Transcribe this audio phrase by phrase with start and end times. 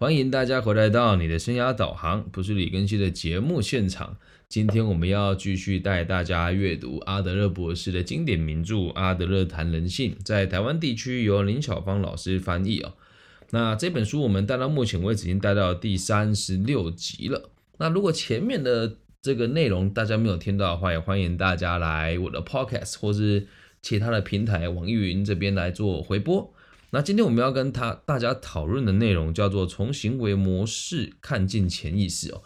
[0.00, 4.16] 欢迎大家回来到你的生涯导航，不是李根熙的节目现场。
[4.48, 12.94] 今天我们要继续带大家阅读阿德勒博士的经典名著《阿德勒谈人性》，在台湾地区由林巧芳老师翻译哦。
[13.50, 17.50] 那这本书我们带到目前为止已经带到第三十六集了。
[17.76, 23.46] 那如果前面的这个内容大家没有听到的话，也欢迎大家来我的 Podcast 或是
[23.82, 26.54] 其他的平台网易云这边来做回播。
[26.92, 32.42] 那今天我们要跟他大家讨论的内容叫做从行为模式看进潜意识哦。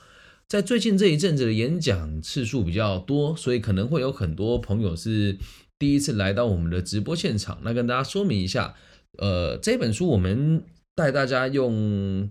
[0.46, 5.38] 在最近这一阵子的演讲次数比较多，所以可能会有很多朋友是
[5.78, 7.58] 第一次来到我们的直播现场。
[7.62, 8.74] 那跟大家说明一下，
[9.18, 10.62] 呃，这本书我们
[10.94, 12.30] 带大家用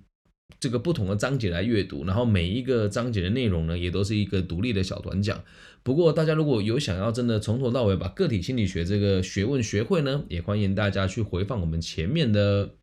[0.59, 5.44] 这个不同的章节来阅读，然后每一个章节的内容呢，也都是一个独立的小短讲。
[5.84, 12.75] 不过大家如果有想要真的从头到尾把个体心理学这个学问学会呢，也欢迎大家去回放我们前面的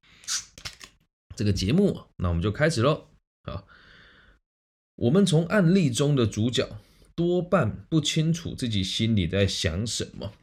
[1.35, 2.01] 这个节目。
[2.19, 3.07] 那我们就开始喽，
[3.45, 3.67] 好。
[4.97, 6.69] 我们从案例中的主角
[7.15, 10.35] 多半不清楚自己心里在想什么。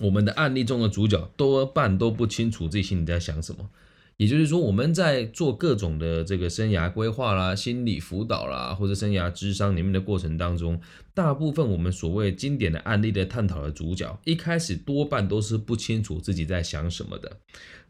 [0.00, 3.70] 我们的案例中的主角多半都不清楚自己心里在想什么。
[4.16, 10.80] 也就是说，我们在做各种的这个生涯规划啦、心理辅导啦，或者生涯智商里面的过程当中，
[11.12, 17.40] 大部分我们所谓经典的案例的探讨的主角，一开始多半都是不清楚自己在想什么的。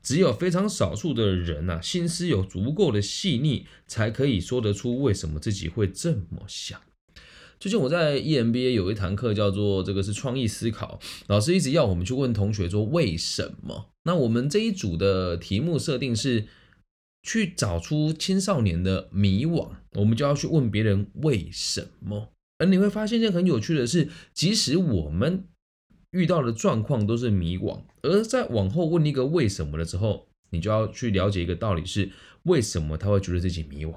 [0.02, 6.80] 只有非常少数的人呐，心思有足够的细腻，才可以说得出为什么自己会这么想。
[7.60, 13.90] 最近我在 EMBA 有一堂课叫做这个是创意思考，老师一直要我们去问同学说为什么？
[14.04, 16.46] 那我们这一组的题目设定是
[17.22, 22.28] 去找出青少年的迷惘，我们就要去问别人为什么。
[22.58, 25.44] 而你会发现一件很有趣的是，即使我们
[26.10, 32.10] 遇到的状况都是迷惘，而在往后问一个为什么的时候，你就要去了解一个道理是
[32.42, 33.94] 为什么他会觉得自己迷惘。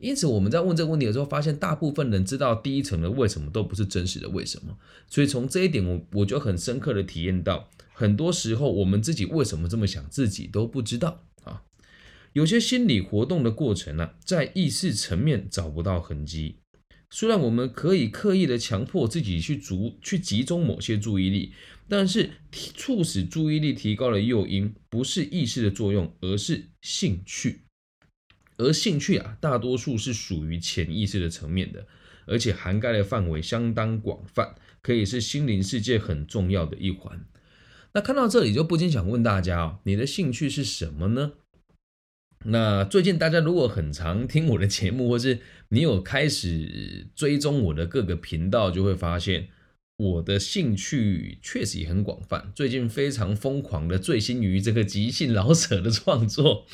[0.00, 4.78] 因此，我们在问这个问题的时候，发现大部分人知道第一层的为什么都不是真实的为什么。
[5.06, 11.64] 所以从这一点，我我就很深刻的体验到，很多时候我们自己为什么这么想，自己都不知道啊。
[12.32, 16.56] 有些心理活动的过程呢，在意识层面找不到痕迹。
[17.10, 21.52] 虽然我们可以刻意的强迫自己去逐去集中某些注意力，
[21.88, 27.64] 但是促使注意力提高的诱因，不是意识的作用，而是兴趣。
[28.60, 31.86] 而兴趣啊，大多数是属于潜意识的层面的，
[32.26, 37.24] 而且涵盖的范围相当广泛，可以是心灵世界很重要的一环。
[37.92, 41.32] 那看到这里，就不禁想问大家哦，你的兴趣是什么呢？
[42.44, 49.48] 那最近大家如果很常听我的节目，或是你有开始追踪我的各个频道，就会发现
[49.96, 52.50] 我的兴趣确实也很广泛。
[52.54, 56.66] 最近非常疯狂的醉心于这个即兴老舍的创作。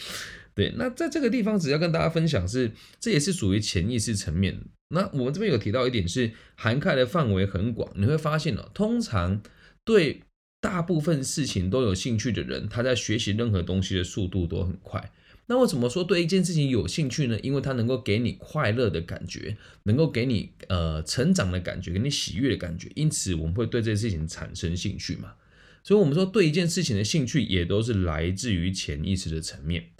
[0.56, 4.58] 对，那在这个地方，只要跟大家分享是，这也是属于潜意识层面。
[4.88, 7.92] 那我们这边有提到一点是，涵盖的范围很广。
[7.94, 9.42] 你会发现哦，通常
[9.84, 10.22] 对
[10.62, 15.12] 大部分事情都有兴趣的人，他在学习任何东西的速度都很快。
[15.48, 17.38] 那为什么说对一件事情有兴趣呢？
[17.40, 22.90] 因为它能够给你快乐的感觉，能够给你呃成长的感觉，给你喜悦的感觉。
[22.94, 25.34] 因此，我们会对这件事情产生兴趣嘛？
[25.84, 29.90] 所以，我们说对一件事情的兴趣，也都是来自于潜意识的层面。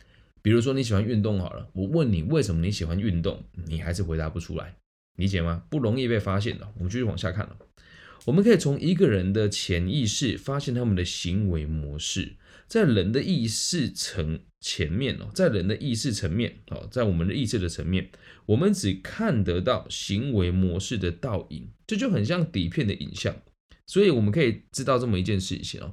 [0.46, 4.76] 比如说你喜欢运动好了，我问你为什么你喜欢运动，你还是回答不出来，
[5.16, 5.64] 理解吗？
[5.68, 6.72] 不容易被发现的。
[6.76, 7.56] 我们继续往下看了，
[8.26, 12.36] 我们可以从一个人的潜意识发现他们的行为模式，
[12.68, 18.08] 在人的意识层前面哦，在人的意识层面哦，在我们的意识的层面，
[18.46, 23.34] 我们只看得到行为模式的倒影，这就很像底片的影像，
[23.84, 25.92] 所以我们可以知道这么一件事情哦。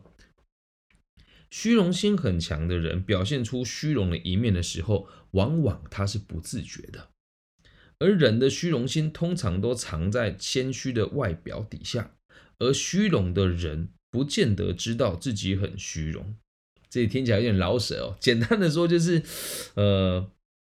[1.54, 7.10] 虚荣心很强的人表现出虚荣的一面的时候，往往他是不自觉的。
[8.00, 12.16] 而人的虚荣心通常都藏在谦虚的外表底下，
[12.58, 16.36] 而虚荣的人不见得知道自己很虚荣。
[16.90, 18.18] 这里听起来有点老舍哦。
[18.20, 19.22] 简单的说就是，
[19.76, 20.28] 呃，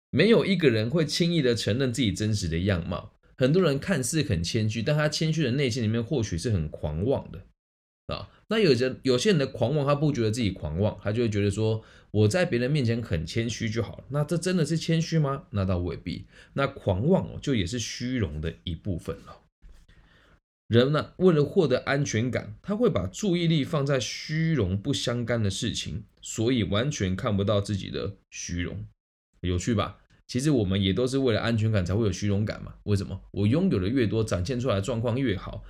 [0.10, 3.14] 没有一个人会轻易的承认自己真实的样貌。
[3.38, 7.46] 很多人看似很谦虚，但他谦虚的内心里面或许是很狂妄的。
[8.14, 14.04] 啊，那有些有些人的狂妄，他不觉得自己狂妄，他就会觉得说我在别人面前很谦虚就好了。
[14.10, 15.44] 那这真的是谦虚吗？
[15.52, 16.26] 那倒未必。
[16.54, 19.40] 那狂妄哦，就也是虚荣的一部分了。
[20.68, 28.86] 人呢，为了获得安全感，他会把注意力放在虚荣不相干的事情，所以完全看不到自己的虚荣。
[29.42, 29.98] 有趣吧？
[30.26, 32.76] 其实我们也都是为了安全感才会有虚荣感嘛。
[32.84, 33.22] 为什么？
[33.32, 35.64] 我拥有的越多，展现出来的状况越好。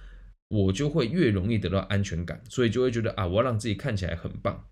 [0.54, 4.68] 我就会越容易得到安全感，所以就会觉得啊，我要让自己看起来很棒。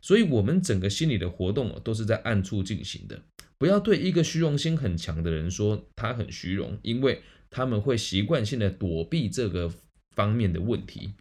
[0.00, 3.20] 所以，我们整个心理的活动都是在暗处进行的。
[3.58, 9.72] 不要对一个虚荣心很强的人说他很虚荣，因为他们会习惯性的躲避这个
[10.14, 11.14] 方面的问题，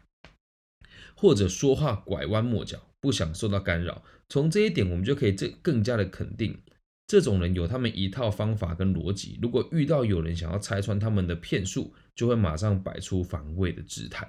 [1.15, 4.03] 或者说话拐弯抹角，不想受到干扰。
[4.29, 6.59] 从这一点，我们就可以这更加的肯定，
[7.07, 9.39] 这种人有他们一套方法跟逻辑。
[9.41, 14.27] 如果遇到有人想要拆穿他们的骗术，就会马上摆出防卫的姿态。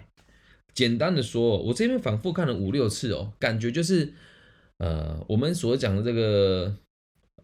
[0.72, 4.12] 简单的说，我这边反复看了五六次哦，感觉就是。
[4.78, 6.76] 呃，我们所讲的这个，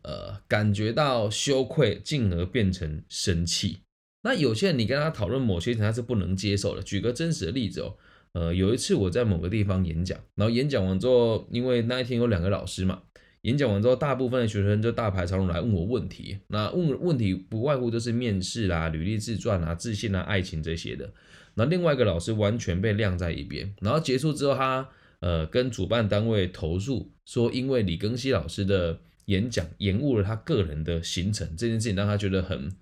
[0.03, 3.79] 呃，感觉到羞愧，进而变成生气。
[4.23, 6.83] 那有些人，你跟他讨论某些事，他是不能接受的。
[6.83, 7.97] 举个真实的例子哦，
[8.33, 13.01] 呃，有一次我在某个地方演讲，然后演讲完之后，因为那一天有两个老师嘛，
[13.43, 16.39] 演讲完之后，大部分的学生就大排长龙来问我问题。
[16.49, 21.13] 那问问题不外乎就是面试啦、履历自传啊、自信啊、爱情这些的。
[21.55, 23.75] 那另外一个老师完全被晾在一边。
[23.81, 24.89] 然后结束之后，他。
[25.21, 32.73] 呃，跟主办单位投诉说，因为李庚希老师的演讲延误了他个人的行程，这件事情让他觉得很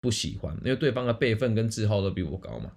[0.00, 2.72] 不喜欢，因为对方的辈分跟字号都比我高嘛。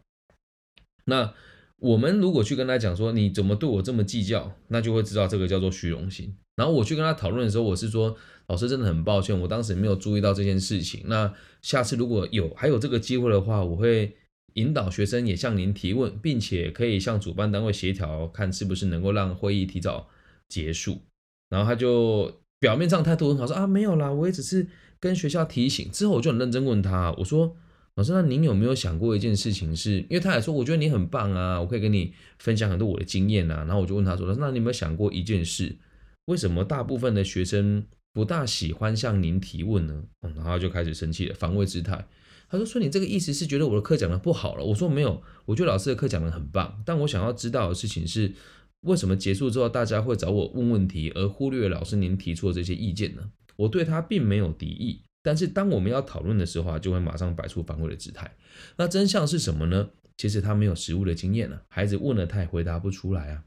[1.05, 1.33] 那
[1.81, 6.35] 我们如果去跟他讲说，你怎么对我这么计较，那就会知道这个叫做虚荣心。
[6.55, 8.15] 然后我去跟他讨论的时候，我是说，
[8.47, 11.03] 老师真的很抱歉，我当时没有注意到这件事情。
[11.07, 14.15] 那下次如果有还有这个机会的话，我会。
[14.55, 20.07] 引导学生也向您提问，并且可以向主办单位协调，看是不是能够让会议提早
[20.47, 21.01] 结束。
[21.49, 24.65] 然后他就表面上态度很好，说啊没有啦，我也只是
[24.97, 25.91] 跟学校提醒。
[25.91, 27.53] 之后我就很认真问他，我说
[27.95, 29.73] 老师，那您有没有想过一件事情？
[29.73, 33.63] 是因为他也说，我觉得你很棒啊，我可以跟你分享很多我的经验啊。
[33.63, 35.77] 然后我就问他说，那你有没有想过一件事？
[36.25, 40.03] 为什么大部分的学生不大喜欢向您提问呢？
[40.35, 42.05] 然后就开始生气了，防卫姿态。
[42.49, 46.83] 他说：“说你这个意思是觉得我的课讲的不好了？”我说：“没有，我觉得老师的课讲的很棒。
[46.85, 48.33] 但我想要知道的事情是，
[48.81, 53.31] 为什么结束之后大家会找我问问题，而忽略老师您提出的这些意见呢？
[53.55, 58.31] 我对他并没有敌意，但是当我们要讨论的时候啊，就会马上摆出防卫的姿态。
[58.77, 59.89] 那真相是什么呢？
[60.17, 61.59] 其实他没有实物的经验呢。
[61.67, 63.43] 孩子问了，他也回答不出来啊，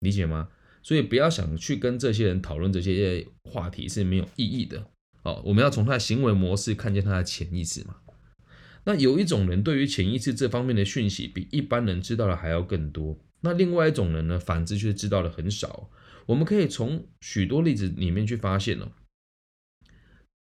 [0.00, 0.50] 理解吗？
[0.82, 4.86] 所以不要想去跟这些人讨论这些话题是没有意义的。
[5.22, 7.96] 哦，我们要从他的行为模式看见他的潜意识嘛。”
[8.84, 13.18] 那有一种人对于潜意识这方面的讯息比一般人知道的还要更多。
[13.40, 15.90] 那另外一种人呢，反之却知道的很少。
[16.26, 18.92] 我们可以从许多例子里面去发现哦，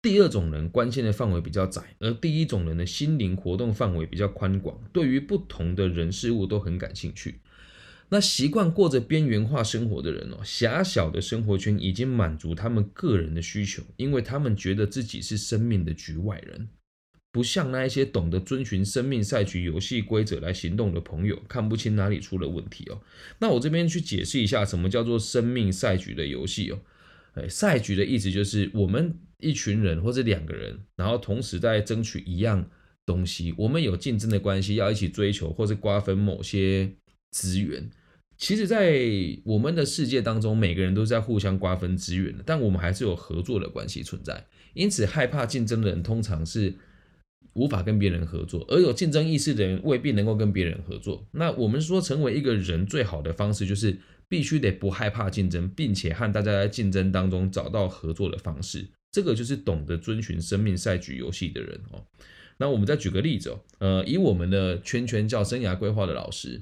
[0.02, 7.42] 第二种人关心的范围比较窄，而第一种人的心灵活动范围比较宽广，对于不同的人事物都很感兴趣。
[8.12, 16.70] 那习惯过着边缘化生活的人哦，狭小的生活圈已经满足他们个人的需求，因为他们觉得自己是生命的局外人。
[17.32, 23.00] 不像那一些懂得遵循生命赛局游戏规则来行动的朋友，看不清哪里出了问题哦。
[23.38, 26.80] 那我这边去解释一下，什么叫做生命赛局的游戏哦？
[27.36, 32.70] 哎，赛局的意思就是我们一群人或者两个人，然后同时在争取一样
[33.06, 36.90] 东西，我们有竞争的关系，要一起追求或者瓜分某些
[37.32, 37.90] 资源。
[38.38, 39.02] 其实，在
[39.44, 44.46] 我们的世界当中，每个人都在互相瓜分资源的，但我们还是有合作的关系存在。
[44.74, 46.76] 因此，害怕竞争的人通常是。
[47.54, 51.28] 无法跟别人合作，而有竞争意识的人未必能够跟别人合作。
[51.32, 53.98] 那我们说，成为一个人最好的方式，就是
[54.30, 58.88] 必须得不害怕竞争，并且和大家在竞争当中找到合作的方式。
[59.12, 62.06] 这个就是懂得遵循生命赛局游戏的人哦。
[62.58, 66.62] 那我们再举个例子哦，呃，以我们的圈圈叫生涯规划的老师，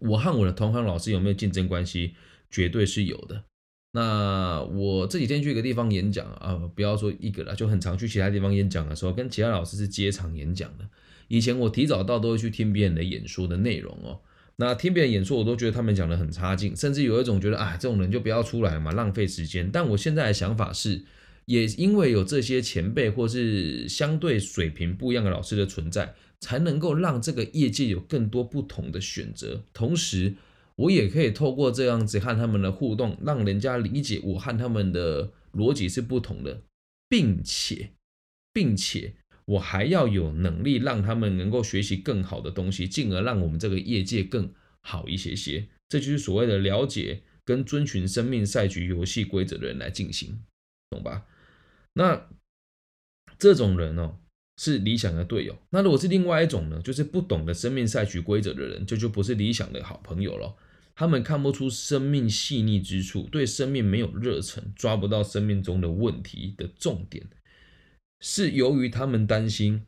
[0.00, 2.14] 我和我的同行老师有没有竞争关系？
[2.50, 3.44] 绝对是有的。
[3.92, 10.88] 那我这几天去一个地方演讲啊，不要说一个了，就很常去其他地方演讲的时候，跟其他老师是接场演讲的。
[11.28, 14.20] 以前我提早到都会去听别人的演说的内容哦。
[14.56, 19.70] 那听别人演说，我都觉得他们讲的很差劲，甚至有一种觉得啊，这种人就不要出来嘛，浪费时间。
[19.70, 21.04] 但我现在的想法是，
[21.46, 30.34] 也因为有这些前辈或是相对水平不一样的老师的存在，才能够让这个业界有更多不同的选择，同时。
[30.76, 36.62] 我也可以透过这样子和他们的互动，让人家理解我和他们的逻辑是不同的，
[37.10, 37.90] 并且，
[38.54, 39.12] 并且
[39.44, 45.68] 我还要有能力让他们能够学习更好的东西，进而让我们这个业界更好一些些。
[45.90, 50.40] 这就是所谓的了解跟遵循生命赛局游戏规则的人来进行，
[50.88, 51.26] 懂吧？
[51.94, 52.28] 那
[53.38, 54.18] 这种人哦。
[54.58, 55.58] 是理想的队友。
[55.70, 56.80] 那如果是另外一种呢？
[56.82, 60.54] 就是不懂得生命赛局规则的人，就就不是理想的好朋友了。
[60.94, 67.26] 他们看不出生命细腻之处，对生命没有热忱，抓不到生命中的问题的重点，
[68.20, 69.84] 是由于他们担心。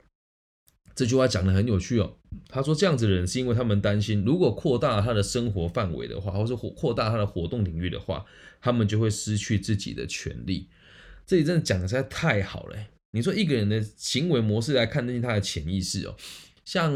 [0.97, 2.17] 这句话讲的很有趣哦。
[2.49, 8.25] 他说这样子的人是因为他们担心，如果扩大他的生活范围的话，或是扩扩大他的活动领域的话，
[8.63, 10.71] 他们就会失去自己的权利。
[11.27, 12.77] 这里真的讲的实在太好了。
[13.13, 16.17] 你说一个人的行为模式来看进他的潜意识哦，
[16.65, 16.93] 像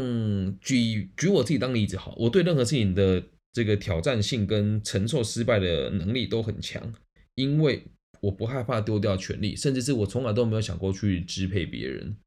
[0.59, 6.93] 举举我自己当例子好，我对任何事情的这个挑战性跟承受失败的能力都很强，
[7.35, 7.83] 因为
[8.21, 12.17] 我不害怕丢掉权利，甚至是我从来都没有想过去支配别人，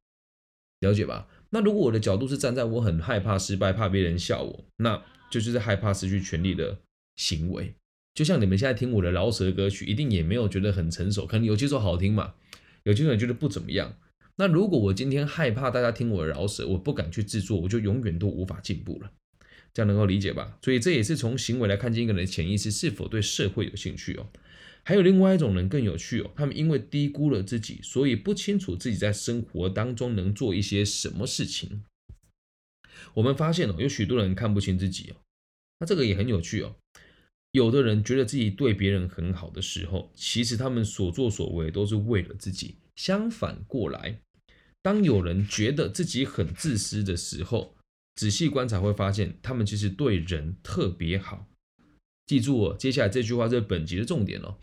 [0.81, 1.29] 了解吧？
[1.51, 6.79] 那如果我的角度是站在我很害怕失败，怕别人笑我，那就是害怕失去权利的
[7.17, 7.75] 行为。
[8.15, 12.35] 就像你们现在听我的饶舌歌曲，一定也没有觉得很成熟，可能有几首好听嘛。
[12.83, 13.97] 有些人觉得不怎么样。
[14.37, 19.11] 那如果我今天害怕大家听我的饶舌，我不敢去制作，我就永远都无法进步了。
[19.75, 20.59] 这样能够理解吧？
[20.63, 24.29] 所以这也是从行为来看见一个人的潜意识是否对社会有兴趣哦。
[24.85, 31.85] 还有另外一种人更有趣哦，他们因为低估了自己，所以不清楚自己在生活当中能做一些什么事情。
[33.15, 35.17] 我们发现哦，有许多人看不清自己哦。
[35.79, 36.75] 那这个也很有趣哦。
[37.53, 42.77] 有的人觉得自己对别人很好的时候，其实他们所作所为都是为了自己。
[42.97, 44.21] 相反过来，
[44.81, 47.77] 当有人觉得自己很自私的时候，
[48.15, 51.47] 仔细观察会发现，他们其实对人特别好。
[52.27, 54.57] 记住哦，接下来这句话是本集的重点哦。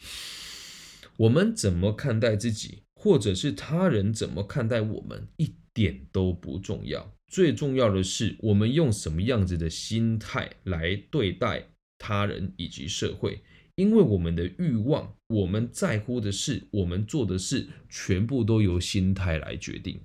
[1.17, 7.13] 我们怎么看待自己，或者是他人怎么看待我们，一点都不重要。
[7.27, 11.69] 最重要的是，我们用什么样子的心态来对待。
[11.99, 13.41] 他人以及社会，
[13.75, 19.99] 因为我们的欲望，我们在乎的事，我们做的事，全部都由心态来决定。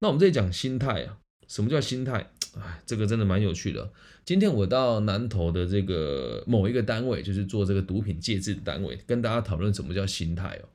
[0.00, 2.32] 那我们再讲心态啊，什么叫心态？
[2.54, 3.90] 哎，这个真的蛮有趣的。
[4.26, 10.68] 今天我到南投的这个某一个单位，就是做这个毒品戒治的单位，跟大家讨论什么叫心态哦。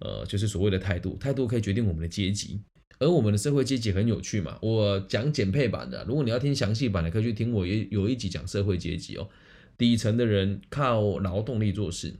[0.00, 2.60] 呃，就是所谓的态度，态度可以决定我们的阶级，
[2.98, 4.58] 而我们的社会阶级很有趣嘛。
[4.60, 9.26] 我讲简配版的，如果你要听详细版的，可以去听我也有一集讲社会阶级哦。
[9.78, 12.14] 底层的人靠劳动力做事，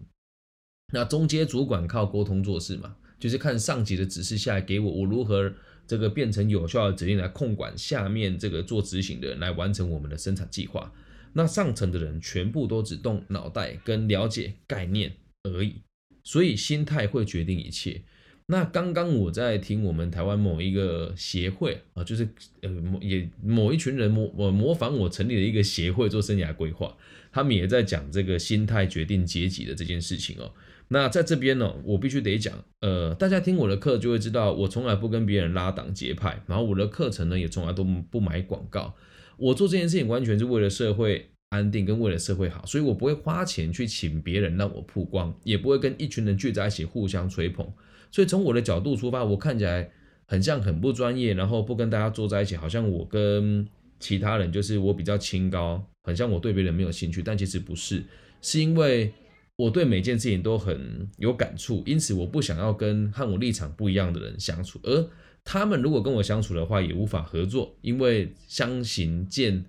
[0.92, 5.52] 那中阶主管靠沟通做事嘛，就是看上级的指示下来给我，我如何
[5.86, 10.92] 这个变成有效的指令来控管下面这个做执行的人来完成我们的生产计划。
[11.32, 15.82] 那上层的人全部都只动脑袋跟了解概念而已，
[16.25, 18.02] 所以心态会决定一切。
[18.48, 22.28] 那刚刚我在听我们台湾某一个协会啊，就是
[22.62, 26.96] 呃某也某一群人模我模仿我成立了一个协会做生涯规划。
[27.32, 30.52] 他们也在讲这个心态决定阶级的这件事情哦。
[30.88, 38.94] 那在这边呢，我必须得讲，呃，大家听我的课就会知道，我从来不跟别人拉党结派，然后我的课程呢也从来都不买广告。
[39.36, 47.70] 我做这件事情完全是为了社会安定跟为了社会好，所以我不会花钱去请别人让我曝光，也不会跟一群人聚在一起互相吹捧。
[48.16, 49.90] 所以从我的角度出发，我看起来
[50.25, 53.68] 很像很不专业，然后不跟大家坐在一起，好像我跟
[54.00, 55.87] 其他人就是我比较清高。
[56.02, 58.02] 很像我对别人没有兴趣，但其实不是，
[58.40, 59.12] 是因为
[59.56, 65.06] 我对每件事情都很有感触，因此我不想要跟和我立场不一样的人相处，而
[65.44, 69.62] 他们如果跟我相处的话，也无法合作，因为相形见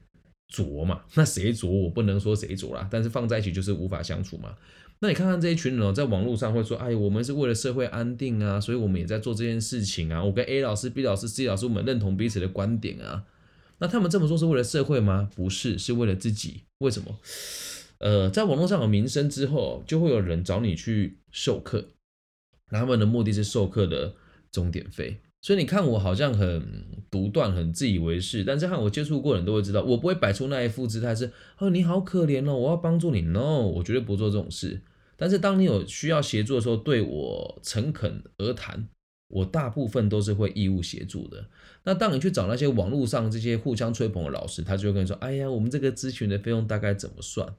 [0.48, 1.02] 拙嘛。
[1.16, 4.56] 那谁拙，我不能说谁拙啦，但是放在一起就是无法相处嘛。
[5.00, 10.24] 那你看看这一群人哦，在网络上会说，哎，我们是为了社会安定啊，所以我们也在做这件事情啊。
[10.24, 13.26] 我跟 A 老师、B 老师、C 老师，我们认同彼此的观点啊。
[13.80, 15.30] 那他们这么做是为了社会吗？
[15.36, 16.64] 不是，是为了自己。
[16.80, 17.20] 为什么？
[18.00, 21.90] 呃，在网络上有名声之后，就会有人找你去授课，
[22.70, 24.16] 他们的目的是授课的
[24.52, 25.20] 终点费。
[25.42, 33.22] 所以你看我好像很独断、很自以为是，但是和我接触过的人都会知道，我不会摆出那一副姿态，是哦你好可怜哦，我要帮助你。
[33.22, 34.82] No，我绝对不做这种事。
[35.16, 38.90] 但是当你有需要协助的时候，对我诚恳而谈。
[39.30, 41.50] 我大部分都是会义务协助的。
[41.84, 47.56] 那当你去找那些网络上这些互相吹捧的老师，他就会跟你说：“哎呀，我们这个咨询的费用大概怎么算？”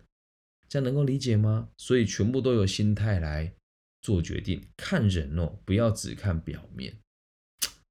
[0.67, 1.69] 这样能够理解吗？
[1.77, 3.53] 所以全部都有心态来
[4.01, 4.63] 做决定。
[4.79, 6.95] 看人哦，不要只看表面。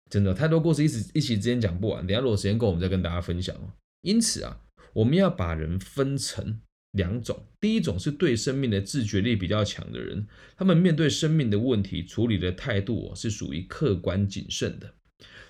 [0.10, 2.06] 真的，太多故事一时一起之间讲不完。
[2.06, 3.74] 等下如果时间够，我们再跟大家分享哦。
[4.02, 4.62] 因此啊，
[4.94, 6.60] 我们要把人分成。
[6.94, 14.96] 两种，第一种是对生命的自觉力比较强的人，他们面对生命的问题处理的态度是属于客观谨慎的。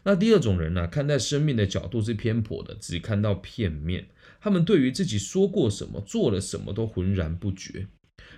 [0.04, 4.08] 那第二种人呢，看待生命的角度是偏颇的，只看到片面。
[4.42, 7.88] 他们对于自己说过什么、做了什么都浑然不觉。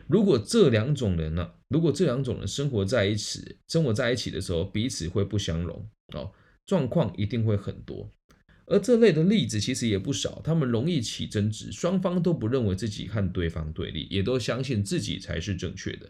[0.08, 6.32] 如果这两种人呢，如果这两种人生活在一起，生活在一起的时候，彼此会不相容哦，
[6.66, 8.12] 状况一定会很多。
[8.72, 16.08] 而这类的例子其实也不少，他们容易起争执，双方都不认为自己和对方对立，也都相信自己才是正确的，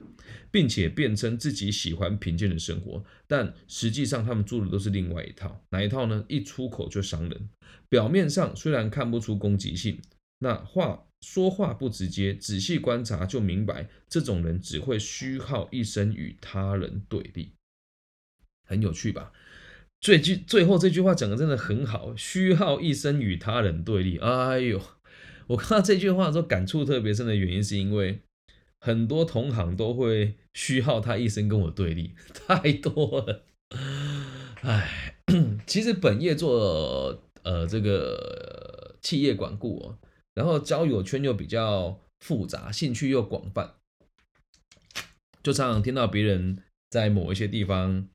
[0.51, 6.25] 并且辩称自己喜欢平静的生活，但实际上他们做的都是另外一套，哪一套呢？
[6.27, 7.49] 一出口就伤人，
[7.87, 9.97] 表面上虽然看不出攻击性，
[10.39, 17.53] 那话说话不直接，仔细观察就明白，这种人只会虚耗一生与他人对立，
[18.67, 19.31] 很有趣吧？
[20.01, 24.17] 最句最后这句话讲的真的很好，虚耗一生与他人对立。
[24.17, 24.81] 哎呦，
[25.47, 28.21] 我看到这句话的时候感触特别深的原因，是因为
[28.79, 33.43] 很多同行都会虚耗他一生跟我对立， 太多了。
[34.61, 35.15] 哎，
[35.67, 39.97] 其实本业做呃这个企业管顾哦，
[40.33, 43.75] 然后交友圈又比较复杂，兴趣又广泛，
[45.43, 48.07] 就常常听到别人在某一些地方。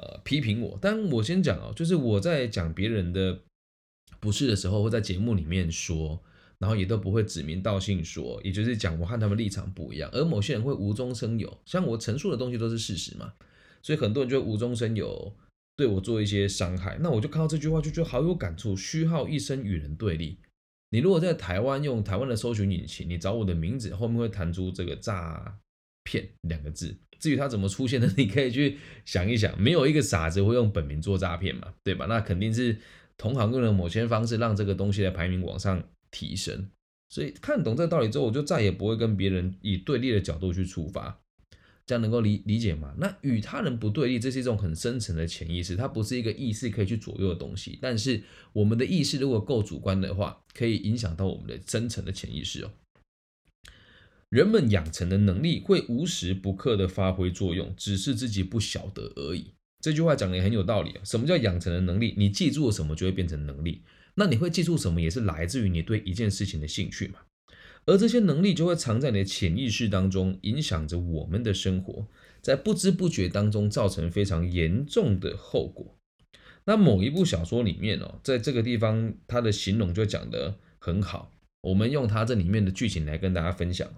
[0.00, 3.38] 呃，批评我，但我先讲哦，就是我在讲别人的
[4.18, 6.22] 不是的时候，会在节目里面说，
[6.58, 13.34] 然后也都不会指名道姓说，也就是讲我和他们立场不一样，而某些人会无中生有，像我陈述的东西都是事实嘛，
[13.82, 15.36] 所以很多人就无中生有
[15.76, 20.38] 对我做一些伤害，那我就看到这句话就觉得好有感触，虚耗一生与人对立。
[20.90, 25.58] 你如果在台湾用台湾的搜寻引擎，你找我的名字后面会弹出这个诈
[26.04, 26.96] 骗两个字。
[27.20, 29.60] 至于他怎么出现的， 你可以去想一想。
[29.60, 32.06] 没有一个傻子会用本名做诈骗嘛，对吧？
[32.06, 32.76] 那肯定是
[33.16, 36.68] 同行用了某些方式让这个东西的排名往上提升。
[37.10, 41.20] 所以看懂这个道理之后，我就再也不会跟别人以对立的角度去出发，
[41.84, 42.94] 这样能够理理解吗？
[42.98, 47.78] 那与他人不对立，这是一种很深层的潜意识，它不是一个意识可以去左右的东西。
[47.82, 48.22] 但是
[48.52, 52.70] 我们的意识如果够主观的话，可以影响到我们的深层的潜意识哦。
[54.30, 59.54] 人们养成的能力会无时不刻的发挥作用，只是自己不晓得而已。
[59.82, 60.94] 这句话讲的也很有道理。
[61.02, 62.14] 什么叫养成的能力？
[62.16, 63.82] 你记住了什么就会变成能力。
[64.14, 67.20] 那你会记住什么，也是来自于你对一件事情的兴趣嘛。
[67.86, 72.06] 而这些能力就会藏在你的潜意识当中，影响着我们的生活，
[72.40, 75.96] 在不知不觉当中造成非常严重的后果。
[76.66, 81.32] 那某一部小说里面哦，在这个地方它的形容就讲得很好。
[81.62, 83.88] 我们用它这里面的剧情来跟大家分享。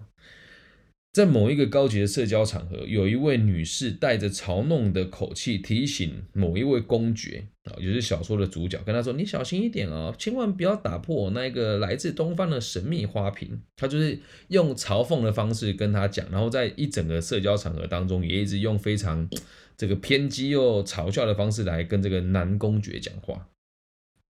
[1.13, 19.29] 在某一个高级的社交场合，有一位女士带着嘲弄的口气提醒某一位公爵啊，也是小说的主角，跟他说：“你小心一点哦，千万不要打破我那个来自东方的神秘花瓶。”他就是用嘲讽的方式跟他讲，然后在一整个社交场合当中，也一直用非常
[19.77, 23.47] 这个偏激又嘲笑的方式来跟这个男公爵讲话。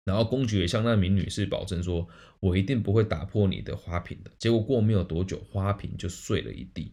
[0.06, 2.08] 然后公爵也向那名女士保证说
[2.40, 6.92] ：“我一定不会打破你的花瓶的。”结果过没有多久，花瓶就碎了一地。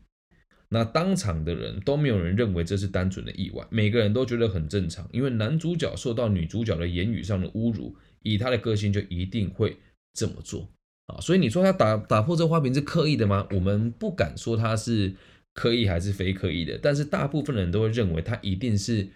[0.69, 9.77] 那当场的人都没有人认为这是单纯的意外，每个人都觉得很正常，因为男主角受到女主角的言语上的侮辱，以他的个性就一定会
[10.15, 10.67] 这么做
[11.05, 11.21] 啊。
[11.21, 13.47] 所以你说他打打破这花瓶是刻意的吗？
[13.51, 15.13] 我们不敢说他是
[15.53, 19.07] 刻意还是非刻意的，但是大部分人都会认为他一定是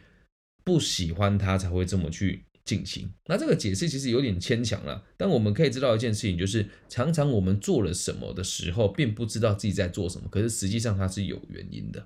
[0.64, 2.44] 不喜欢他才会这么去。
[2.68, 12.04] 进行那这个解释其实有点牵强了，但我们可以知道一件事情，就是常常我们做了什么的时候，并不知道自己在做什么，可是实际上它是有原因的。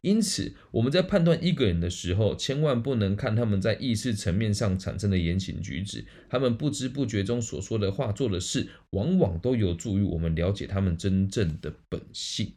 [0.00, 12.54] 因此我们在判断一个人的时候，千万不能看他们在意识层面上产生的言行举止，他们不知不觉中所说的话、做的事，往往都有助于我们了解他们真正的本性，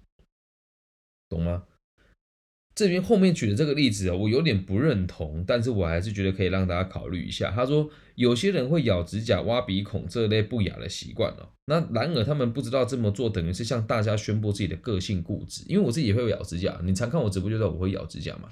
[1.30, 1.66] 懂吗？
[2.76, 7.50] 这边后面举的这个例子啊，我有点不认同，但是我还是觉得可以让大家考虑一下。
[7.50, 15.64] 他说有些人会咬指甲、挖鼻孔这类不雅的习惯哦，那然而他们不知道这么做等于是向大家宣布自己的个性固执。
[15.68, 18.50] 因为我自己也会咬指甲，你常看我直播就知道我会咬指甲嘛。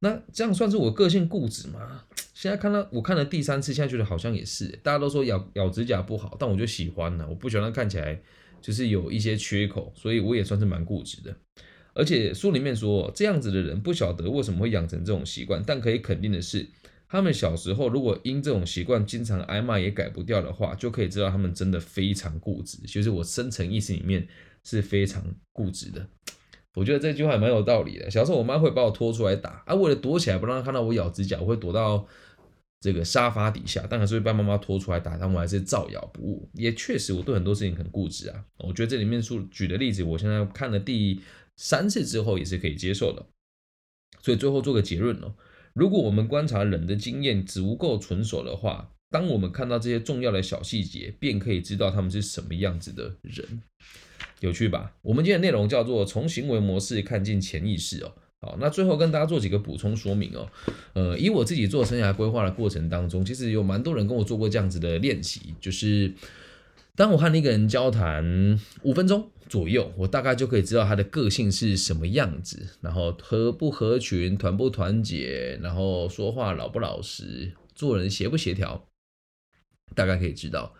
[0.00, 2.02] 那这样算是我个性固执吗？
[2.34, 4.66] 现在看到我看了第三次，现在觉得好像也是。
[4.82, 8.20] 大家都说咬咬指甲不好，但我就喜欢呢，我不喜欢它看起来
[8.60, 11.34] 就是有一些缺口，所以我也算是蛮固执的。
[11.94, 16.68] 而且书里面说，这样子的人不晓得为什么会养成这种习惯，但可以肯定的是，
[17.08, 22.78] 他们小时候如果因这种习惯经常挨骂也改不掉的话，就可以知道他们真的非常固执。
[22.86, 24.26] 其实我深层意识里面
[24.64, 26.04] 是非常固执的。
[26.74, 28.10] 我觉得这句话蛮有道理的。
[28.10, 32.04] 小时候我妈会把我拖出来打，啊，为了躲起来不让她看到我咬指甲，我会躲到
[32.80, 36.50] 这个沙发底下，但还是会被妈妈拖出来打，但我还是照咬不误。
[36.54, 38.44] 也确实我对很多事情很固执啊。
[38.58, 41.20] 我觉得这里面书举的例子，我现在看了第。
[41.56, 43.26] 三次之后也是可以接受的，
[44.22, 45.34] 所以最后做个结论哦。
[45.72, 53.62] 如果我们观察人的经验足够纯熟的话，当我们看到这些重要的小细节，便可以知道他们是什么样子的人。
[54.40, 54.94] 有趣吧？
[55.02, 58.12] 我们今天内容叫做从行为模式看进潜意识哦。
[58.40, 60.50] 好，那最后跟大家做几个补充说明哦。
[60.92, 66.12] 呃，以我自己做生涯规划的过程当中，其实有蛮多人跟我做过这样子的练习，就是
[66.96, 78.86] 当我和一个人交谈五分钟左右，我大概就可以知道他的个性是什么样子，然后合不合群、团不团结，然后说话老不老实、做人协不协调，
[79.96, 80.72] 大概可以知道。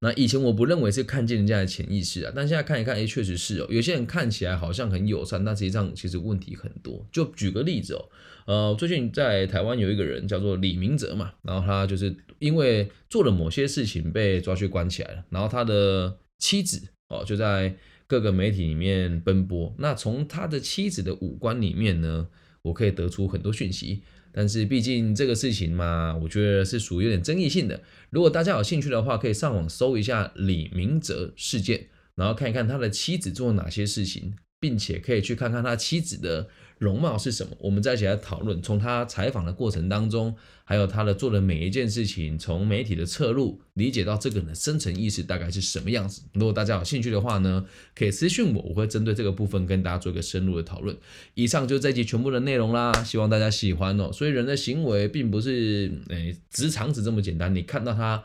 [0.00, 3.66] 那以前我不认为是看见人家的潜意识啊，但现在看一看，哎，确实是哦。
[3.68, 7.04] 有些人看起来好像很友善，但实际上其实问题很多。
[7.10, 8.08] 就举个例子哦，
[8.46, 17.74] 呃，最近在台湾有一个人叫做李明哲嘛，然后他就是因为做了某些事情被抓去关起来了，然后他的妻子哦就在
[18.06, 19.74] 各个媒体里面奔波。
[19.78, 22.28] 那从他的妻子的五官里面呢，
[22.62, 24.02] 我可以得出很多讯息。
[24.38, 27.82] 但是毕竟这个事情嘛，我觉得是属于有点争议性的。
[28.10, 36.48] 如果大家有兴趣的话，可以上网搜一下李明哲事件，然后看一看他的妻子做了哪些事情，并且可以去看看他妻子的。
[36.78, 37.56] 容貌是什么？
[37.60, 38.62] 我们再一起来讨论。
[38.62, 46.22] 从他采访的过程当中，还有他的做的每一件事情，从媒体的侧录理解到这个人的深层意识大概是什么样子。
[46.34, 47.64] 如果大家有兴趣的话呢，
[47.94, 50.96] 可以私信我，我会针对这个部分跟大家做一个深入的讨论。
[51.34, 54.12] 以上就这集全部的内容啦，希望大家喜欢哦。
[54.12, 58.22] 所以人的行为并不是诶直肠子这么简单，你看到他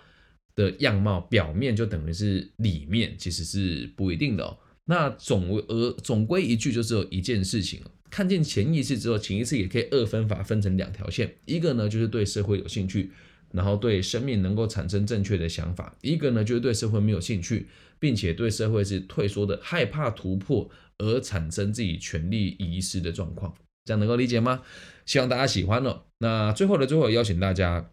[0.55, 4.57] 的样貌表面就等于是里面，其实是不一定的哦。
[4.85, 7.79] 那总而总归一句，就是有一件事情
[8.13, 13.09] 看见潜意识之后，潜意识也可以二分法分成两条线，一个呢就是对社会有兴趣，
[13.51, 17.65] 然后对生命能够产生正确的想法；一个呢就是对社会没有兴趣，
[17.97, 23.51] 并且对社会是退缩的，害怕突破而产生自己权力遗失的状况。
[23.83, 24.61] 这样能够理解吗？
[25.07, 26.03] 希望大家喜欢哦。
[26.19, 27.92] 那最后的最后，邀请大家。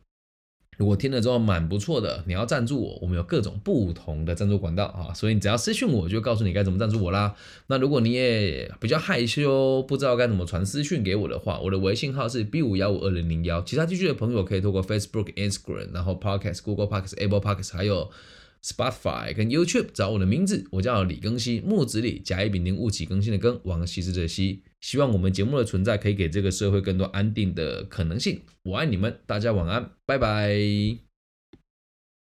[0.80, 7.34] 如果听了之后蛮不错的，你要赞助我，我们有各种不同的赞助管道啊，所以你只要私信我，就告诉你该怎么赞助我啦。
[7.66, 13.60] 那如果你也比较害羞，不知道该怎么传私讯给我的话，我的微信号是 B 五幺五二零零幺。
[13.60, 18.10] 其他地区的朋友可以透过 Facebook、Instagram，然后 Podcast、Google Podcast、Apple Podcast，还有。
[18.64, 24.62] Spotify 跟 YouTube 找我的名字，我叫李更新，木子李，甲乙丙丁戊己更新的更，王羲之的羲。
[24.80, 28.40] 希望我们节目的存在可以给这个社会更多安定的可能性。
[28.62, 31.09] 我爱你们，大家晚安，拜拜。